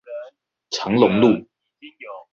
[0.71, 1.47] 長龍路